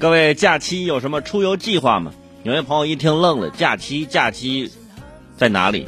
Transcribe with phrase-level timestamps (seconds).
[0.00, 2.10] 各位假期有什么出游计划吗？
[2.42, 4.72] 有位朋友一听愣了，假期假期
[5.36, 5.86] 在哪里？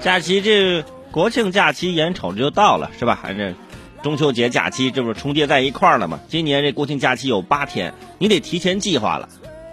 [0.00, 3.18] 假期这国庆假期眼瞅着就到了，是吧？
[3.22, 3.54] 还是
[4.02, 6.18] 中秋节假期这不是重叠在一块儿了吗？
[6.30, 9.28] 今年这国庆假期有八天，你得提前计划了。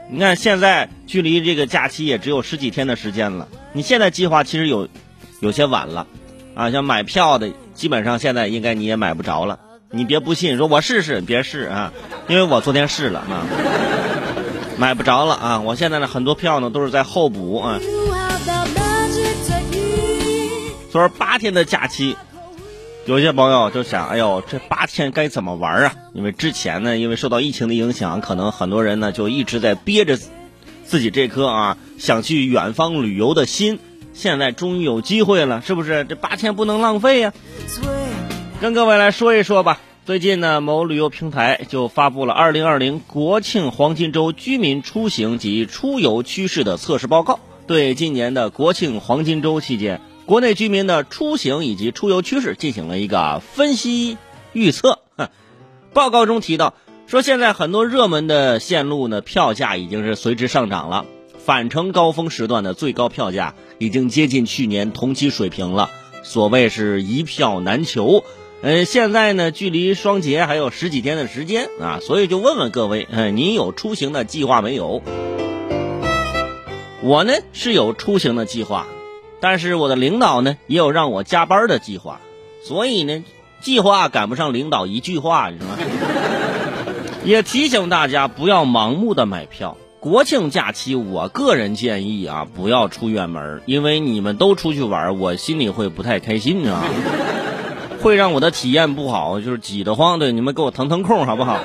[0.09, 4.89] 你看现在距离这个假期也只有十几天的时间了，你现在计划其实有
[5.39, 6.05] 有些晚了，
[6.53, 9.57] 啊，像买票的基本上现在应该你也买不着了。
[9.93, 11.91] 你别不信，说我试试，别试啊，
[12.29, 13.45] 因为我昨天试了啊，
[14.77, 15.59] 买不着了啊。
[15.59, 17.79] 我现在呢很多票呢都是在候补啊。
[20.89, 22.15] 所以说八天的假期，
[23.05, 25.93] 有些朋友就想，哎呦，这八天该怎么玩啊？
[26.13, 30.17] 因为之前呢，因为受到疫情的影响，可能很多人呢就一直在憋着
[30.85, 33.79] 自己这颗啊想去远方旅游的心，
[34.13, 36.05] 现在终于有机会了，是不是？
[36.05, 37.33] 这八天不能浪费呀。
[38.61, 39.79] 跟各位来说一说吧。
[40.05, 54.19] 最近呢，某旅游平台就发布了2020国庆黄金周居民出行及出游趋势的测试报告，对今年的国庆黄金周期间国内居民的出行以及出游趋势进行了一个分析
[54.53, 54.99] 预测。
[55.91, 56.75] 报告中提到，
[57.07, 61.07] 说现在很多热门的线路呢，票价已经是随之上涨了，
[61.39, 65.89] 返程高峰时段的最高票价已经接近去年同期水平了。
[66.21, 68.23] 所谓是一票难求。
[68.63, 75.01] 呃，现在呢，距离双节还有十几天的时间啊，所以就问问各位，嗯，您有出行的计划没有？
[77.01, 78.85] 我呢是有出行的计划，
[79.39, 82.21] 但是我的领导呢也有让我加班的计划，
[82.63, 83.23] 所以呢，
[83.61, 85.79] 计划赶不上领导一句话，是吧？
[87.25, 89.75] 也提醒大家不要盲目的买票。
[89.99, 96.83] 国庆假期，我个人建议啊，不要出远门，因为你们都出去玩，我心里会不太开心啊。
[98.01, 100.17] 会让我的体验不好，就是挤得慌。
[100.17, 101.59] 对，你们给我腾腾空，好不好？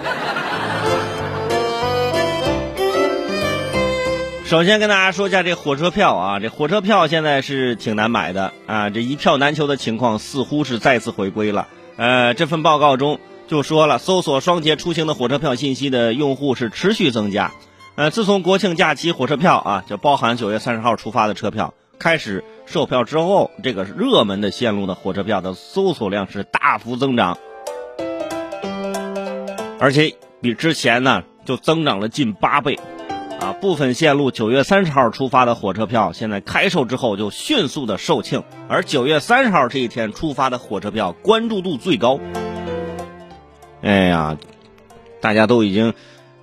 [4.44, 11.66] 首先跟大家说一下这火车票啊，这火车票现在是挺难买的啊，这一票难求的情况似乎是再次回归了。
[11.96, 13.18] 呃，这份报告中
[13.48, 17.50] 就说了，搜索双节出行的火车票信息的用户是持续增加。
[17.96, 21.72] 呃，自从国庆假期火车票啊，就包含九月三十号出发的车票。
[21.98, 27.38] 开始售票之后，这个热门的线路的火车票的搜索量是大幅增长，
[29.78, 32.78] 而且比之前呢就增长了近八倍，
[33.40, 42.20] 啊，部分线路九月三十号出发的火车票，现在开售之后就迅速的售罄，而九月三十号这一天出发的火车票关注度最高。
[43.82, 44.36] 哎呀，
[45.20, 45.94] 大家都已经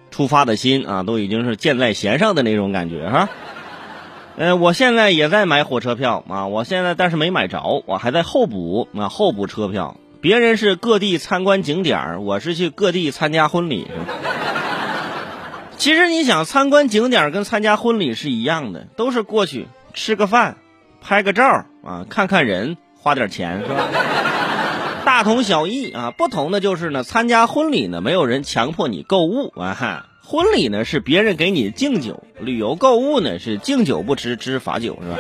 [0.09, 3.29] 出发的心啊，都已经是箭在弦上的那种感觉哈。
[4.35, 9.97] 呃，我现在也在买火车票啊，我现在但是没买着，我还在候补啊，候补车票。
[10.21, 13.87] 别人是各地参观景点我是去各地参加婚礼。
[15.77, 20.57] 其实你想参观景点跟参加婚礼是一样的，都是过去吃个饭，
[21.01, 23.87] 拍个照啊，看看人，花点钱是吧？
[25.05, 30.05] 大同小异啊，不同的就是呢，参加婚礼呢，没有人强迫你购物啊哈。
[30.25, 35.17] 婚礼呢是别人给你敬酒，旅游购物呢是敬酒不吃吃罚酒，是吧？